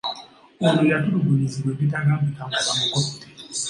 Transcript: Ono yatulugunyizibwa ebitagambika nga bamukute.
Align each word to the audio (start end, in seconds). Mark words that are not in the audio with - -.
Ono 0.67 0.81
yatulugunyizibwa 0.91 1.69
ebitagambika 1.75 2.41
nga 2.47 2.59
bamukute. 2.65 3.25